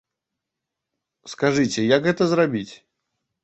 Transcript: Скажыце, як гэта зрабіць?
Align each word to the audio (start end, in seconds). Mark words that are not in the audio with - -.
Скажыце, 1.35 1.87
як 1.95 2.01
гэта 2.11 2.23
зрабіць? 2.35 2.69